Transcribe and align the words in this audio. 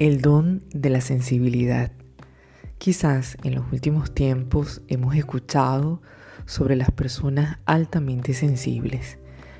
El 0.00 0.22
don 0.22 0.62
de 0.72 0.88
la 0.88 1.02
sensibilidad. 1.02 1.92
Quizás 2.78 3.36
en 3.44 3.54
los 3.54 3.70
últimos 3.70 4.14
tiempos 4.14 4.80
hemos 4.88 5.14
escuchado 5.14 6.00
sobre 6.46 6.74
las 6.74 6.90
personas 6.90 7.58
altamente 7.66 8.32
sensibles 8.32 9.18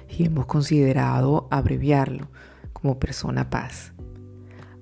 y 0.09 0.25
hemos 0.25 0.47
considerado 0.47 1.47
abreviarlo 1.51 2.31
como 2.73 2.99
persona 2.99 3.51
paz. 3.51 3.93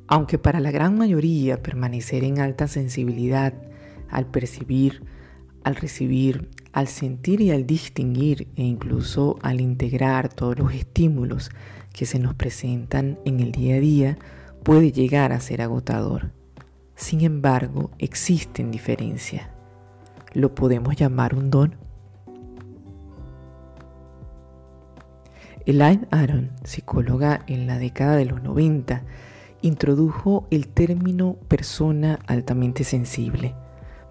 Aunque 0.07 0.39
para 0.39 0.61
la 0.61 0.71
gran 0.71 0.97
mayoría 0.97 1.61
permanecer 1.61 2.23
en 2.23 2.39
alta 2.39 2.69
sensibilidad 2.69 3.53
al 4.11 4.27
percibir, 4.27 5.03
al 5.65 5.75
recibir, 5.75 6.51
al 6.73 6.87
sentir 6.87 7.41
y 7.41 7.51
al 7.51 7.67
distinguir 7.67 8.47
e 8.55 8.63
incluso 8.63 9.41
al 9.43 9.61
integrar 9.61 10.33
todos 10.33 10.57
los 10.57 10.73
estímulos 10.73 11.51
que 11.93 12.07
se 12.07 12.21
nos 12.21 12.37
presentan 12.37 13.19
en 13.25 13.41
el 13.41 13.51
día 13.51 13.75
a 13.75 13.81
día, 13.81 14.19
puede 14.69 14.93
llegar 14.93 15.33
a 15.33 15.41
ser 15.41 15.63
agotador. 15.63 16.31
Sin 16.95 17.23
embargo, 17.23 17.91
existen 17.99 18.71
diferencias. 18.71 19.49
¿Lo 20.35 20.55
podemos 20.55 20.95
llamar 20.95 21.35
un 21.35 21.49
don? 21.49 21.77
Elaine 25.65 26.07
Aron, 26.11 26.51
psicóloga 26.65 27.41
en 27.47 27.67
la 27.67 27.79
década 27.79 28.17
de 28.17 28.27
los 28.27 28.43
90, 28.43 29.05
introdujo 29.63 30.47
el 30.51 30.69
término 30.69 31.37
persona 31.49 32.19
altamente 32.27 32.85
sensible 32.85 33.55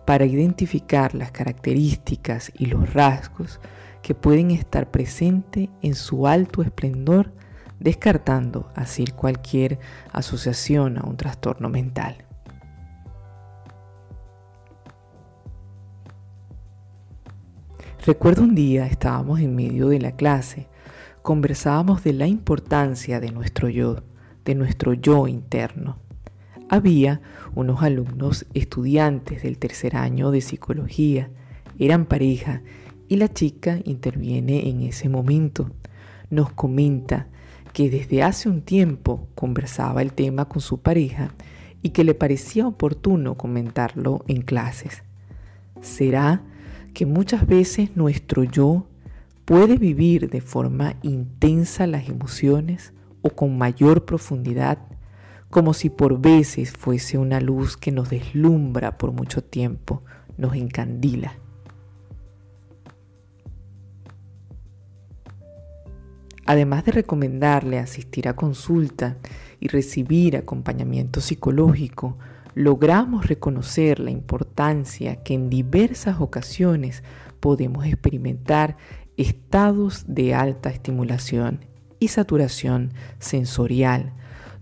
para 0.08 0.26
identificar 0.26 1.14
las 1.14 1.30
características 1.30 2.52
y 2.58 2.66
los 2.66 2.96
rasgos 2.96 3.60
que 4.02 4.16
pueden 4.16 4.50
estar 4.50 4.90
presentes 4.90 5.70
en 5.84 5.94
su 5.94 6.26
alto 6.26 6.64
esplendor 6.64 7.32
descartando 7.80 8.70
así 8.76 9.06
cualquier 9.08 9.80
asociación 10.12 10.98
a 10.98 11.04
un 11.04 11.18
trastorno 11.18 11.70
mental. 11.70 12.28
Recuerdo 18.06 18.44
un 18.44 18.56
día 18.56 18.86
estábamos 18.88 19.42
en 19.42 19.56
medio 19.56 19.90
de 19.90 20.00
la 20.00 20.14
clase, 20.14 20.68
conversábamos 21.22 22.04
de 22.06 22.14
la 22.14 22.26
importancia 22.26 23.20
de 23.20 23.32
nuestro 23.32 23.68
yo, 23.68 23.98
de 24.46 24.56
nuestro 24.56 24.94
yo 24.94 25.28
interno. 25.28 25.98
Había 26.70 27.22
unos 27.54 27.84
alumnos 27.84 28.46
estudiantes 28.54 29.44
del 29.44 29.58
tercer 29.58 29.98
año 29.98 30.32
de 30.32 30.40
psicología, 30.40 31.30
eran 31.80 32.06
pareja 32.06 32.62
y 33.10 33.18
la 33.18 33.28
chica 33.28 33.80
interviene 33.84 34.70
en 34.70 34.82
ese 34.82 35.10
momento. 35.10 35.72
Nos 36.30 36.52
comenta 36.52 37.28
que 37.78 37.92
desde 37.92 38.24
hace 38.24 38.50
un 38.50 38.64
tiempo 38.64 39.28
conversaba 39.36 40.02
el 40.02 40.12
tema 40.12 40.46
con 40.46 40.64
su 40.64 40.82
pareja 40.82 41.36
y 41.84 41.90
que 41.92 42.04
le 42.04 42.16
parecía 42.16 42.66
oportuno 42.66 43.38
comentarlo 43.38 44.24
en 44.28 44.42
clases. 44.42 45.04
¿Será 45.80 46.42
que 46.96 47.06
muchas 47.06 47.46
veces 47.46 47.96
nuestro 47.96 48.44
yo 48.44 48.88
puede 49.46 49.78
vivir 49.78 50.32
de 50.32 50.42
forma 50.42 50.96
intensa 51.04 51.86
las 51.86 52.10
emociones 52.10 52.94
o 53.22 53.30
con 53.30 53.60
mayor 53.60 54.06
profundidad, 54.06 54.80
como 55.52 55.76
si 55.76 55.92
por 55.92 56.20
veces 56.20 56.72
fuese 56.72 57.20
una 57.20 57.40
luz 57.40 57.78
que 57.78 57.92
nos 57.92 58.10
deslumbra 58.10 58.98
por 58.98 59.12
mucho 59.12 59.44
tiempo, 59.44 60.02
nos 60.36 60.56
encandila? 60.56 61.36
Además 66.48 66.86
de 66.86 66.94
recomendarle 66.94 67.78
asistir 67.78 68.30
a 68.30 68.36
consulta 68.38 69.18
y 69.60 69.68
recibir 69.68 70.38
acompañamiento 70.38 71.20
psicológico, 71.20 72.18
logramos 72.56 73.28
reconocer 73.28 74.00
la 74.00 74.12
importancia 74.12 75.18
que 75.24 75.34
en 75.34 75.50
diversas 75.50 76.22
ocasiones 76.22 77.04
podemos 77.42 77.86
experimentar 77.86 78.78
estados 79.18 80.06
de 80.08 80.36
alta 80.36 80.70
estimulación 80.70 81.66
y 82.00 82.08
saturación 82.08 82.94
sensorial, 83.20 84.14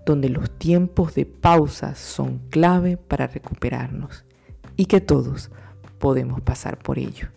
donde 0.07 0.29
los 0.29 0.57
tiempos 0.57 1.13
de 1.13 1.27
pausa 1.27 1.93
son 1.93 2.39
clave 2.49 2.97
para 2.97 3.27
recuperarnos 3.27 4.25
y 4.75 4.87
que 4.87 5.01
todos 5.01 5.51
podemos 5.99 6.41
pasar 6.41 6.79
por 6.79 6.97
ello. 6.97 7.27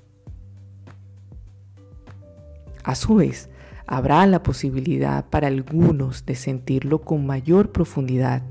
A 2.82 2.94
su 2.94 3.16
vez, 3.16 3.50
habrá 3.88 4.26
la 4.26 4.42
posibilidad 4.42 5.24
para 5.30 5.46
algunos 5.48 6.26
de 6.26 6.34
sentirlo 6.34 7.00
con 7.00 7.24
mayor 7.24 7.72
profundidad, 7.72 8.42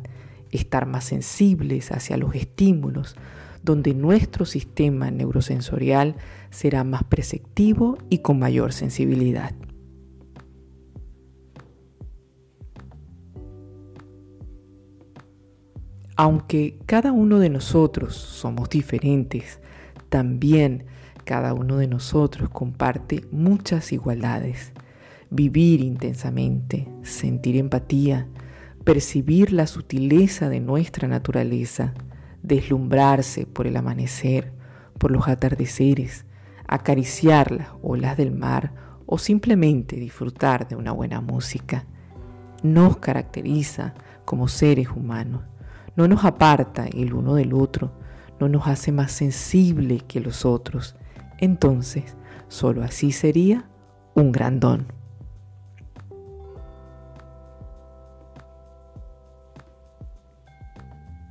estar 0.51 0.87
más 0.87 1.05
sensibles 1.05 1.91
hacia 1.91 2.17
los 2.17 2.33
estímulos, 2.33 3.15
donde 3.61 3.93
nuestro 3.93 4.45
sistema 4.45 5.11
neurosensorial 5.11 6.15
será 6.49 6.83
más 6.83 7.03
perceptivo 7.03 7.99
y 8.09 8.19
con 8.19 8.39
mayor 8.39 8.73
sensibilidad. 8.73 9.53
Aunque 16.15 16.79
cada 16.87 17.11
uno 17.11 17.37
de 17.37 17.49
nosotros 17.49 18.15
somos 18.15 18.71
diferentes, 18.71 19.59
también 20.09 20.85
cada 21.25 21.53
uno 21.53 21.77
de 21.77 21.87
nosotros 21.87 22.49
comparte 22.49 23.23
muchas 23.31 23.91
igualdades 23.91 24.73
vivir 25.29 25.81
intensamente, 25.81 26.87
sentir 27.03 27.57
empatía, 27.57 28.27
percibir 28.83 29.51
la 29.51 29.67
sutileza 29.67 30.49
de 30.49 30.59
nuestra 30.59 31.07
naturaleza, 31.07 31.93
deslumbrarse 32.41 33.45
por 33.45 33.67
el 33.67 33.75
amanecer, 33.75 34.53
por 34.97 35.11
los 35.11 35.27
atardeceres, 35.27 36.25
acariciar 36.67 37.51
las 37.51 37.67
olas 37.81 38.17
del 38.17 38.31
mar 38.31 38.73
o 39.05 39.17
simplemente 39.17 39.95
disfrutar 39.97 40.67
de 40.67 40.75
una 40.75 40.91
buena 40.91 41.21
música. 41.21 41.85
Nos 42.63 42.97
caracteriza 42.97 43.93
como 44.25 44.47
seres 44.47 44.89
humanos, 44.89 45.43
no 45.95 46.07
nos 46.07 46.25
aparta 46.25 46.85
el 46.87 47.13
uno 47.13 47.35
del 47.35 47.53
otro, 47.53 47.91
no 48.39 48.49
nos 48.49 48.67
hace 48.67 48.91
más 48.91 49.11
sensible 49.11 49.99
que 50.07 50.19
los 50.19 50.45
otros. 50.45 50.95
Entonces, 51.39 52.15
solo 52.47 52.83
así 52.83 53.11
sería 53.11 53.69
un 54.13 54.31
gran 54.31 54.59
don. 54.59 54.96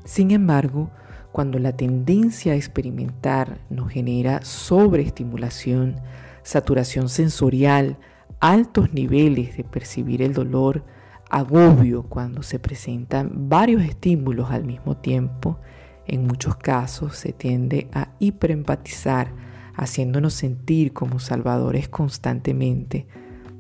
Sin 0.07 0.31
embargo, 0.31 0.91
cuando 1.33 1.59
la 1.59 1.77
tendencia 1.77 2.53
a 2.53 2.57
experimentar 2.57 3.59
nos 3.71 3.91
genera 3.91 4.41
sobreestimulación, 4.43 5.97
saturación 6.45 7.09
sensorial, 7.09 7.99
altos 8.39 8.93
niveles 8.95 9.57
de 9.57 9.65
percibir 9.65 10.23
el 10.23 10.33
dolor, 10.33 10.85
agobio 11.29 12.05
cuando 12.05 12.45
se 12.45 12.61
presentan 12.61 13.49
varios 13.49 13.83
estímulos 13.83 14.53
al 14.53 14.65
mismo 14.65 14.97
tiempo, 14.97 15.59
en 16.07 16.25
muchos 16.25 16.57
casos 16.57 17.17
se 17.17 17.33
tiende 17.33 17.89
a 17.93 18.13
hiperempatizar, 18.21 19.33
haciéndonos 19.75 20.35
sentir 20.35 20.93
como 20.93 21.19
salvadores 21.19 21.89
constantemente, 21.89 23.09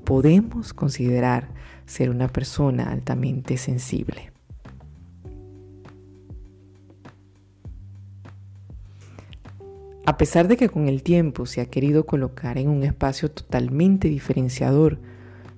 podemos 0.04 0.72
considerar 0.72 1.48
ser 1.86 2.08
una 2.08 2.28
persona 2.28 2.84
altamente 2.84 3.56
sensible. 3.56 4.35
A 10.06 10.18
pesar 10.18 10.46
de 10.46 10.56
que 10.56 10.68
con 10.68 10.86
el 10.86 11.02
tiempo 11.02 11.46
se 11.46 11.60
ha 11.60 11.66
querido 11.66 12.06
colocar 12.06 12.58
en 12.58 12.68
un 12.68 12.84
espacio 12.84 13.28
totalmente 13.28 14.08
diferenciador, 14.08 15.00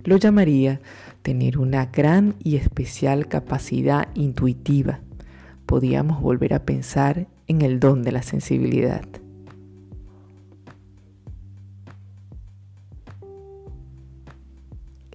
lo 0.04 0.16
llamaría 0.16 0.81
tener 1.20 1.58
una 1.58 1.84
gran 1.87 2.34
y 2.43 2.56
especial 2.56 3.28
capacidad 3.28 4.08
intuitiva. 4.14 5.00
Podíamos 5.67 6.23
volver 6.23 6.55
a 6.55 6.64
pensar 6.64 7.26
en 7.46 7.61
el 7.61 7.78
don 7.78 8.02
de 8.02 8.12
la 8.12 8.23
sensibilidad. 8.23 9.05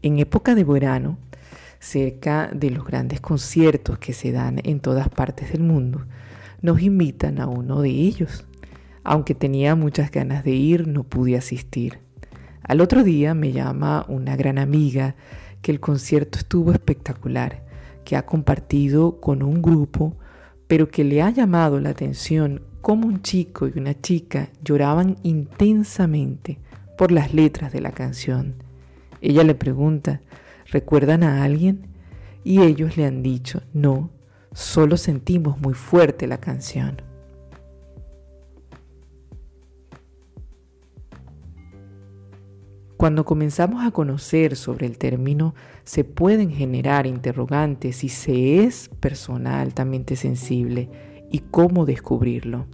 En 0.04 0.20
época 0.20 0.54
de 0.54 0.64
verano, 0.64 1.18
cerca 1.80 2.52
de 2.54 2.70
los 2.70 2.86
grandes 2.86 3.20
conciertos 3.20 3.98
que 3.98 4.14
se 4.14 4.32
dan 4.32 4.60
en 4.64 4.80
todas 4.80 5.10
partes 5.10 5.54
del 5.54 5.64
mundo, 5.64 6.06
nos 6.62 6.84
invitan 6.84 7.42
a 7.42 7.48
uno 7.48 7.82
de 7.82 7.90
ellos 7.90 8.46
aunque 9.04 9.36
tenía 9.36 9.76
muchas 9.76 10.12
ganas 10.12 10.44
de 10.44 10.52
ir, 10.52 10.88
no 10.88 11.04
pude 11.04 11.36
asistir. 11.36 12.00
Al 12.64 12.82
otro 12.82 13.04
día 13.04 13.34
me 13.34 13.52
llama 13.52 14.06
una 14.08 14.36
gran 14.36 14.58
amiga 14.58 15.16
que 15.62 15.72
el 15.72 15.80
concierto 15.80 16.38
estuvo 16.38 16.72
espectacular, 16.72 17.66
que 18.06 18.16
ha 18.16 18.26
compartido 18.26 19.20
con 19.20 19.44
un 19.44 19.62
grupo, 19.62 20.18
pero 20.68 20.90
que 20.90 21.04
le 21.04 21.22
ha 21.22 21.30
llamado 21.30 21.80
la 21.80 21.90
atención 21.90 22.62
cómo 22.82 23.08
un 23.08 23.22
chico 23.22 23.68
y 23.68 23.78
una 23.78 24.00
chica 24.00 24.50
lloraban 24.64 25.18
intensamente 25.24 26.60
por 26.98 27.12
las 27.12 27.34
letras 27.34 27.72
de 27.72 27.82
la 27.82 27.92
canción. 27.92 28.56
Ella 29.22 29.44
le 29.44 29.56
pregunta, 29.56 30.22
¿recuerdan 30.70 31.24
a 31.24 31.44
alguien? 31.44 31.88
Y 32.44 32.62
ellos 32.62 32.98
le 32.98 33.06
han 33.06 33.24
dicho, 33.24 33.62
no, 33.74 34.10
solo 34.54 34.98
sentimos 34.98 35.60
muy 35.62 35.74
fuerte 35.74 36.28
la 36.28 36.40
canción. 36.40 37.02
Cuando 42.98 43.26
comenzamos 43.26 43.84
a 43.84 43.92
conocer 43.92 44.56
sobre 44.56 44.86
el 44.86 44.98
término, 44.98 45.56
se 45.84 46.04
pueden 46.04 46.52
generar 46.52 47.06
interrogantes 47.08 47.98
si 47.98 48.10
se 48.10 48.64
es 48.64 48.90
persona 49.00 49.62
altamente 49.62 50.16
sensible 50.16 50.90
y 51.32 51.40
cómo 51.40 51.86
descubrirlo. 51.86 52.68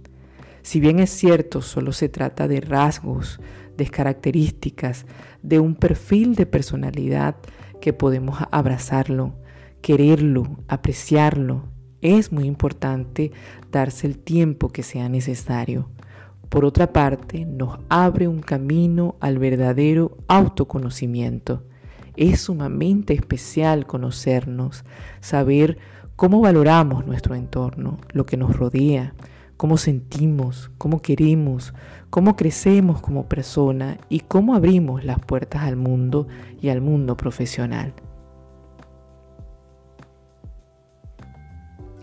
Si 0.62 0.78
bien 0.78 1.00
es 1.00 1.10
cierto, 1.10 1.62
solo 1.62 1.92
se 1.92 2.08
trata 2.08 2.46
de 2.46 2.60
rasgos, 2.60 3.40
de 3.76 3.88
características, 3.88 5.06
de 5.42 5.58
un 5.58 5.74
perfil 5.74 6.34
de 6.34 6.44
personalidad 6.44 7.36
que 7.80 7.94
podemos 7.94 8.38
abrazarlo, 8.50 9.34
quererlo, 9.80 10.58
apreciarlo, 10.68 11.64
es 12.02 12.30
muy 12.30 12.44
importante 12.44 13.32
darse 13.72 14.06
el 14.06 14.18
tiempo 14.18 14.68
que 14.68 14.82
sea 14.82 15.08
necesario. 15.08 15.88
Por 16.50 16.64
otra 16.64 16.92
parte, 16.92 17.44
nos 17.46 17.78
abre 17.88 18.26
un 18.26 18.40
camino 18.40 19.14
al 19.20 19.38
verdadero 19.38 20.18
autoconocimiento. 20.26 21.62
Es 22.16 22.40
sumamente 22.40 23.14
especial 23.14 23.86
conocernos, 23.86 24.84
saber 25.20 25.78
cómo 26.16 26.40
valoramos 26.40 27.06
nuestro 27.06 27.36
entorno, 27.36 27.98
lo 28.12 28.26
que 28.26 28.36
nos 28.36 28.56
rodea, 28.56 29.14
cómo 29.56 29.76
sentimos, 29.76 30.72
cómo 30.76 31.00
queremos, 31.02 31.72
cómo 32.10 32.34
crecemos 32.34 33.00
como 33.00 33.28
persona 33.28 33.98
y 34.08 34.18
cómo 34.18 34.56
abrimos 34.56 35.04
las 35.04 35.20
puertas 35.20 35.62
al 35.62 35.76
mundo 35.76 36.26
y 36.60 36.70
al 36.70 36.80
mundo 36.80 37.16
profesional. 37.16 37.94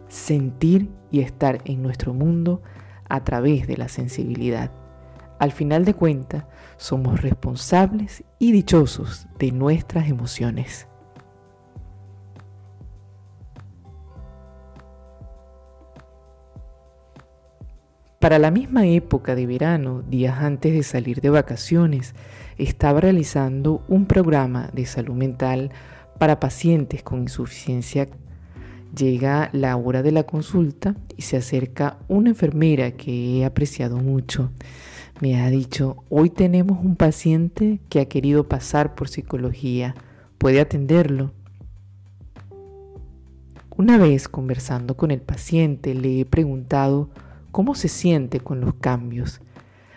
Sentir 0.07 0.89
y 1.11 1.19
estar 1.19 1.59
en 1.65 1.83
nuestro 1.83 2.13
mundo 2.13 2.61
a 3.09 3.24
través 3.24 3.68
de 3.68 3.77
la 3.77 3.88
sensibilidad. 3.88 4.71
Al 5.39 5.51
final 5.51 5.86
de 5.86 5.94
cuentas, 5.94 6.45
somos 6.77 7.21
responsables 7.21 8.24
y 8.39 8.51
dichosos 8.51 9.27
de 9.38 9.51
nuestras 9.51 10.09
emociones. 10.09 10.88
Para 18.19 18.39
la 18.39 18.50
misma 18.50 18.88
época 18.88 19.36
de 19.36 19.45
verano, 19.45 20.01
días 20.01 20.39
antes 20.39 20.74
de 20.74 20.81
salir 20.81 21.21
de 21.21 21.30
vacaciones, 21.30 22.15
estaba 22.57 23.00
realizando 23.00 23.83
un 23.88 24.07
programa 24.07 24.71
de 24.74 24.88
salud 24.88 25.13
mental 25.13 25.71
para 26.18 26.39
pacientes 26.39 27.04
con 27.04 27.21
insuficiencia 27.21 28.07
Llega 28.97 29.51
la 29.53 29.75
hora 29.77 30.01
de 30.01 30.11
la 30.11 30.23
consulta 30.23 30.95
y 31.15 31.21
se 31.21 31.38
acerca 31.38 31.99
una 32.07 32.29
enfermera 32.29 32.91
que 32.91 33.38
he 33.38 33.45
apreciado 33.45 33.97
mucho. 33.97 34.49
Me 35.21 35.39
ha 35.39 35.51
dicho, 35.51 35.97
hoy 36.09 36.31
tenemos 36.31 36.83
un 36.83 36.95
paciente 36.95 37.79
que 37.89 37.99
ha 37.99 38.05
querido 38.05 38.47
pasar 38.47 38.95
por 38.95 39.07
psicología. 39.07 39.94
¿Puede 40.39 40.59
atenderlo? 40.59 41.31
Una 43.75 43.99
vez 43.99 44.27
conversando 44.27 44.97
con 44.97 45.11
el 45.11 45.21
paciente 45.21 45.94
le 45.94 46.21
he 46.21 46.25
preguntado 46.25 47.09
cómo 47.51 47.75
se 47.75 47.89
siente 47.89 48.39
con 48.39 48.61
los 48.61 48.73
cambios. 48.75 49.41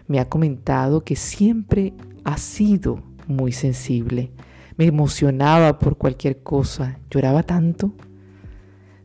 Me 0.08 0.20
ha 0.20 0.28
comentado 0.28 1.00
que 1.04 1.16
siempre 1.16 1.94
ha 2.24 2.36
sido 2.36 3.02
muy 3.26 3.52
sensible. 3.52 4.30
Me 4.76 4.84
emocionaba 4.84 5.78
por 5.78 5.96
cualquier 5.96 6.42
cosa. 6.42 6.98
Lloraba 7.10 7.42
tanto 7.42 7.92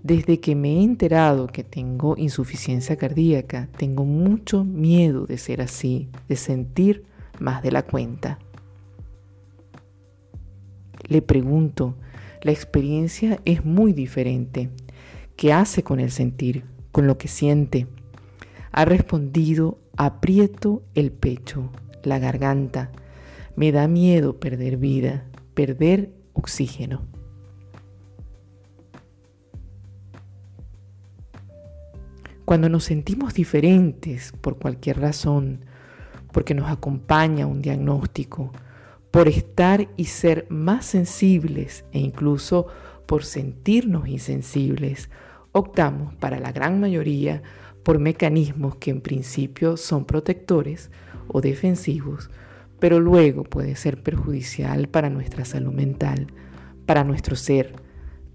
desde 0.05 0.39
que 0.39 0.53
me 0.53 0.73
he 0.73 0.83
enterado 0.83 1.47
que 1.47 1.63
tengo 1.63 2.13
insuficiencia 2.15 2.95
cardíaca, 2.95 3.69
tengo 3.75 4.05
mucho 4.05 4.63
miedo 4.63 5.25
de 5.25 5.39
ser 5.39 5.61
así, 5.61 6.09
de 6.29 6.35
sentir 6.35 7.05
más 7.39 7.63
de 7.63 7.71
la 7.71 7.81
cuenta. 7.81 8.37
Le 11.07 11.23
pregunto, 11.23 11.95
la 12.43 12.51
experiencia 12.51 13.39
es 13.45 13.65
muy 13.65 13.93
diferente. 13.93 14.69
¿Qué 15.35 15.51
hace 15.51 15.81
con 15.81 15.99
el 15.99 16.11
sentir, 16.11 16.65
con 16.91 17.07
lo 17.07 17.17
que 17.17 17.27
siente? 17.27 17.87
Ha 18.71 18.85
respondido, 18.85 19.79
aprieto 19.97 20.83
el 20.93 21.11
pecho, 21.11 21.71
la 22.03 22.19
garganta. 22.19 22.91
Me 23.55 23.71
da 23.71 23.87
miedo 23.87 24.39
perder 24.39 24.77
vida, 24.77 25.25
perder 25.55 26.11
oxígeno. 26.33 27.14
Cuando 32.45 32.69
nos 32.69 32.83
sentimos 32.83 33.33
diferentes 33.33 34.31
por 34.39 34.59
cualquier 34.59 34.99
razón, 34.99 35.65
porque 36.31 36.53
nos 36.53 36.69
acompaña 36.69 37.47
un 37.47 37.63
diagnóstico, 37.63 38.51
por 39.09 39.27
estar 39.27 39.87
y 39.97 40.05
ser 40.05 40.45
más 40.49 40.85
sensibles 40.85 41.85
e 41.91 41.99
incluso 41.99 42.67
por 43.07 43.23
sentirnos 43.25 44.07
insensibles, 44.07 45.09
optamos 45.53 46.13
para 46.15 46.39
la 46.39 46.51
gran 46.51 46.79
mayoría 46.79 47.41
por 47.81 47.97
mecanismos 47.97 48.75
que 48.75 48.91
en 48.91 49.01
principio 49.01 49.75
son 49.75 50.05
protectores 50.05 50.91
o 51.27 51.41
defensivos, 51.41 52.29
pero 52.79 52.99
luego 52.99 53.43
puede 53.43 53.75
ser 53.75 54.03
perjudicial 54.03 54.87
para 54.87 55.09
nuestra 55.09 55.45
salud 55.45 55.73
mental, 55.73 56.27
para 56.85 57.03
nuestro 57.03 57.35
ser, 57.35 57.73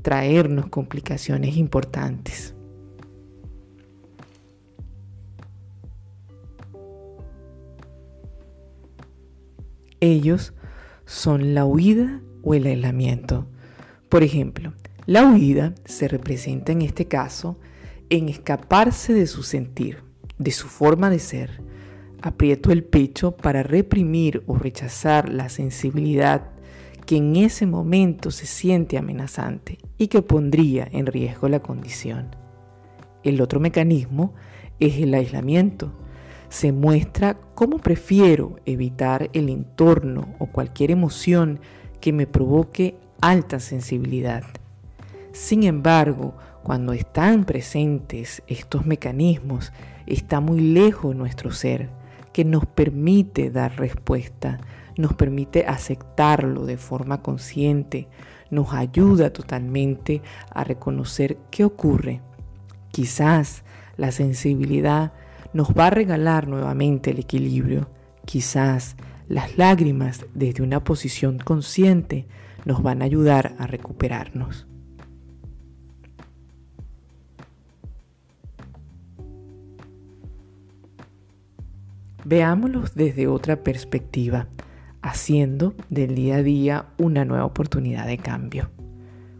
traernos 0.02 0.66
complicaciones 0.66 1.56
importantes. 1.56 2.54
Ellos 10.00 10.54
son 11.04 11.54
la 11.54 11.64
huida 11.64 12.22
o 12.42 12.54
el 12.54 12.66
aislamiento. 12.66 13.46
Por 14.08 14.22
ejemplo, 14.22 14.72
la 15.06 15.24
huida 15.24 15.74
se 15.84 16.08
representa 16.08 16.72
en 16.72 16.82
este 16.82 17.06
caso 17.06 17.58
en 18.08 18.28
escaparse 18.28 19.12
de 19.12 19.26
su 19.26 19.42
sentir, 19.42 20.02
de 20.38 20.50
su 20.50 20.68
forma 20.68 21.10
de 21.10 21.18
ser. 21.18 21.62
Aprieto 22.22 22.72
el 22.72 22.84
pecho 22.84 23.36
para 23.36 23.62
reprimir 23.62 24.42
o 24.46 24.56
rechazar 24.56 25.28
la 25.28 25.48
sensibilidad 25.48 26.50
que 27.06 27.16
en 27.16 27.36
ese 27.36 27.66
momento 27.66 28.30
se 28.30 28.46
siente 28.46 28.98
amenazante 28.98 29.78
y 29.98 30.08
que 30.08 30.22
pondría 30.22 30.88
en 30.92 31.06
riesgo 31.06 31.48
la 31.48 31.60
condición. 31.60 32.36
El 33.22 33.40
otro 33.40 33.60
mecanismo 33.60 34.34
es 34.78 34.96
el 34.96 35.14
aislamiento, 35.14 35.92
se 36.50 36.72
muestra 36.72 37.36
cómo 37.54 37.78
prefiero 37.78 38.56
evitar 38.66 39.30
el 39.32 39.48
entorno 39.48 40.34
o 40.38 40.46
cualquier 40.46 40.90
emoción 40.90 41.60
que 42.00 42.12
me 42.12 42.26
provoque 42.26 42.96
alta 43.20 43.60
sensibilidad. 43.60 44.42
Sin 45.32 45.62
embargo, 45.62 46.34
cuando 46.64 46.92
están 46.92 47.44
presentes 47.44 48.42
estos 48.48 48.84
mecanismos, 48.84 49.72
está 50.06 50.40
muy 50.40 50.60
lejos 50.60 51.14
nuestro 51.14 51.52
ser, 51.52 51.88
que 52.32 52.44
nos 52.44 52.66
permite 52.66 53.50
dar 53.50 53.78
respuesta, 53.78 54.58
nos 54.96 55.14
permite 55.14 55.66
aceptarlo 55.66 56.66
de 56.66 56.76
forma 56.76 57.22
consciente, 57.22 58.08
nos 58.50 58.74
ayuda 58.74 59.32
totalmente 59.32 60.20
a 60.50 60.64
reconocer 60.64 61.38
qué 61.50 61.64
ocurre. 61.64 62.20
Quizás 62.90 63.62
la 63.96 64.10
sensibilidad 64.10 65.12
nos 65.52 65.70
va 65.70 65.88
a 65.88 65.90
regalar 65.90 66.48
nuevamente 66.48 67.10
el 67.10 67.18
equilibrio. 67.18 67.90
Quizás 68.24 68.96
las 69.28 69.56
lágrimas 69.58 70.26
desde 70.34 70.62
una 70.62 70.82
posición 70.82 71.38
consciente 71.38 72.26
nos 72.64 72.82
van 72.82 73.02
a 73.02 73.04
ayudar 73.04 73.54
a 73.58 73.66
recuperarnos. 73.66 74.66
Veámoslos 82.24 82.94
desde 82.94 83.26
otra 83.26 83.64
perspectiva, 83.64 84.46
haciendo 85.02 85.74
del 85.88 86.14
día 86.14 86.36
a 86.36 86.42
día 86.42 86.86
una 86.98 87.24
nueva 87.24 87.44
oportunidad 87.44 88.06
de 88.06 88.18
cambio. 88.18 88.70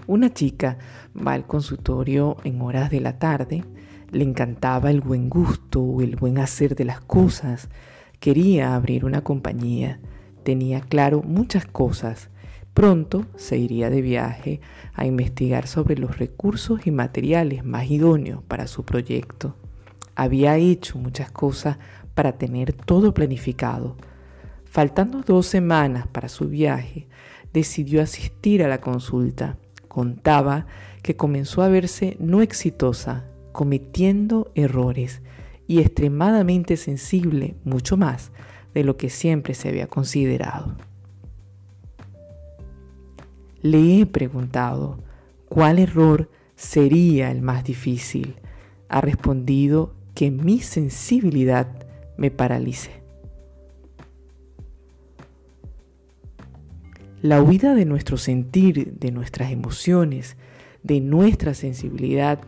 Una 0.07 0.33
chica 0.33 0.79
va 1.15 1.35
al 1.35 1.47
consultorio 1.47 2.37
en 2.43 2.61
horas 2.63 2.91
de 2.91 3.01
la 3.01 3.19
tarde, 3.19 3.65
le 4.13 4.25
encantaba 4.25 4.91
el 4.91 5.01
buen 5.01 5.29
gusto 5.29 6.01
el 6.03 6.17
buen 6.17 6.39
hacer 6.39 6.75
de 6.75 6.85
las 6.85 7.01
cosas. 7.01 7.69
Quería 8.19 8.75
abrir 8.75 9.05
una 9.05 9.23
compañía. 9.23 10.01
Tenía 10.43 10.81
claro 10.81 11.23
muchas 11.23 11.67
cosas. 11.67 12.31
Pronto 12.75 13.27
se 13.37 13.59
iría 13.59 13.91
de 13.91 14.03
viaje 14.03 14.61
a 14.95 15.07
investigar 15.07 15.67
sobre 15.67 15.97
los 15.97 16.19
recursos 16.19 16.87
y 16.87 16.91
materiales 16.91 17.65
más 17.65 17.91
idóneos 17.91 18.43
para 18.43 18.67
su 18.67 18.85
proyecto. 18.85 19.57
Había 20.15 20.57
hecho 20.57 20.99
muchas 20.99 21.31
cosas 21.31 21.79
para 22.15 22.33
tener 22.33 22.73
todo 22.73 23.15
planificado. 23.15 23.97
Faltando 24.65 25.23
dos 25.23 25.47
semanas 25.47 26.07
para 26.07 26.29
su 26.29 26.49
viaje, 26.49 27.09
decidió 27.53 28.03
asistir 28.03 28.63
a 28.63 28.69
la 28.69 28.81
consulta. 28.81 29.57
contaba 29.89 30.67
que 31.03 31.17
comenzó 31.17 31.63
a 31.63 31.69
verse 31.69 32.17
no 32.21 32.43
exitosa, 32.43 33.25
cometiendo 33.53 34.51
errores 34.55 35.23
y 35.67 35.81
extremadamente 35.81 36.77
sensible, 36.77 37.55
mucho 37.65 37.97
más 37.97 38.33
de 38.75 38.85
lo 38.85 38.97
que 38.97 39.11
siempre 39.11 39.55
se 39.55 39.69
había 39.69 39.87
considerado. 39.87 40.77
Le 43.63 44.01
he 44.01 44.07
preguntado 44.07 44.99
cuál 45.49 45.79
error 45.79 46.31
sería 46.57 47.31
el 47.31 47.43
más 47.43 47.65
difícil. 47.65 48.37
Ha 48.89 49.01
respondido 49.01 49.95
que 50.15 50.31
mi 50.31 50.61
sensibilidad 50.61 51.69
me 52.17 52.31
paralice. 52.31 52.91
La 57.23 57.43
huida 57.43 57.75
de 57.75 57.85
nuestro 57.85 58.17
sentir, 58.17 58.95
de 58.99 59.13
nuestras 59.13 59.53
emociones, 59.53 60.37
de 60.83 61.01
nuestra 61.01 61.53
sensibilidad 61.53 62.41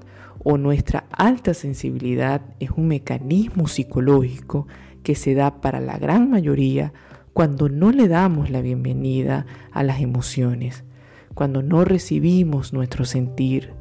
o 0.45 0.59
nuestra 0.59 1.05
alta 1.11 1.55
sensibilidad 1.55 2.43
es 2.59 2.71
un 2.71 2.89
mecanismo 2.89 3.69
psicológico 3.69 4.67
que 5.03 5.15
se 5.15 5.35
da 5.35 5.61
para 5.61 5.81
la 5.81 5.99
gran 5.99 6.31
mayoría 6.31 6.93
cuando 7.33 7.69
no 7.69 7.93
le 7.93 8.09
damos 8.09 8.51
la 8.51 8.61
bienvenida 8.61 9.47
a 9.71 9.83
las 9.83 10.01
emociones, 10.01 10.85
cuando 11.35 11.63
no 11.63 11.85
recibimos 11.85 12.73
nuestro 12.73 13.05
sentir, 13.05 13.73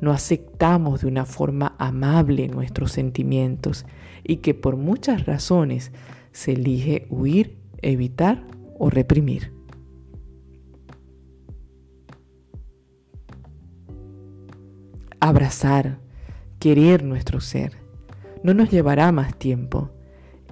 no 0.00 0.12
aceptamos 0.12 1.02
de 1.02 1.08
una 1.08 1.24
forma 1.24 1.74
amable 1.78 2.48
nuestros 2.48 2.92
sentimientos 2.92 3.84
y 4.22 4.36
que 4.36 4.54
por 4.54 4.76
muchas 4.76 5.26
razones 5.26 5.92
se 6.32 6.52
elige 6.52 7.06
huir, 7.10 7.58
evitar 7.82 8.46
o 8.78 8.90
reprimir. 8.90 9.52
Abrazar, 15.18 15.98
querer 16.60 17.02
nuestro 17.02 17.40
ser, 17.40 17.72
no 18.44 18.54
nos 18.54 18.70
llevará 18.70 19.10
más 19.10 19.34
tiempo. 19.34 19.90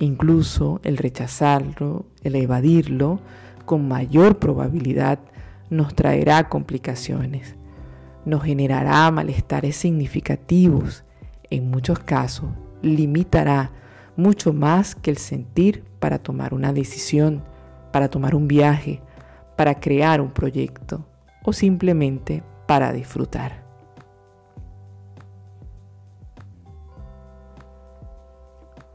Incluso 0.00 0.80
el 0.82 0.96
rechazarlo, 0.96 2.06
el 2.24 2.34
evadirlo, 2.34 3.20
con 3.64 3.86
mayor 3.86 4.38
probabilidad 4.38 5.20
nos 5.70 5.94
traerá 5.94 6.48
complicaciones, 6.48 7.54
nos 8.24 8.42
generará 8.42 9.10
malestares 9.10 9.76
significativos, 9.76 11.04
en 11.50 11.70
muchos 11.70 11.98
casos 12.00 12.48
limitará 12.82 13.72
mucho 14.16 14.52
más 14.52 14.94
que 14.94 15.10
el 15.10 15.18
sentir 15.18 15.84
para 15.98 16.18
tomar 16.18 16.54
una 16.54 16.72
decisión, 16.72 17.42
para 17.92 18.08
tomar 18.08 18.34
un 18.34 18.48
viaje, 18.48 19.02
para 19.56 19.78
crear 19.80 20.20
un 20.20 20.30
proyecto 20.30 21.06
o 21.44 21.52
simplemente 21.52 22.42
para 22.66 22.92
disfrutar. 22.92 23.67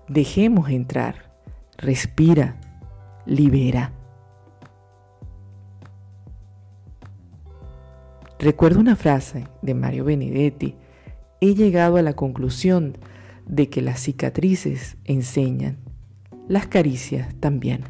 Dejemos 0.07 0.69
entrar, 0.69 1.31
respira, 1.77 2.60
libera. 3.25 3.93
Recuerdo 8.38 8.81
una 8.81 8.98
frase 8.98 9.48
de 9.62 9.74
Mario 9.74 10.03
Benedetti. 10.03 10.75
He 11.39 11.55
llegado 11.55 11.95
a 11.95 12.01
la 12.01 12.13
conclusión 12.13 12.98
de 13.48 13.69
que 13.69 13.81
las 13.81 14.01
cicatrices 14.01 14.98
enseñan, 15.05 15.77
las 16.50 16.67
caricias 16.67 17.33
también. 17.39 17.83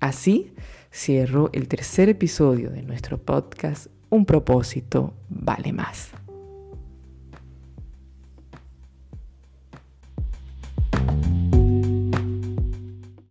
Así 0.00 0.52
cierro 0.92 1.50
el 1.52 1.68
tercer 1.68 2.08
episodio 2.08 2.70
de 2.70 2.82
nuestro 2.82 3.18
podcast 3.18 3.86
Un 4.10 4.26
propósito 4.26 5.14
vale 5.28 5.72
más. 5.72 6.10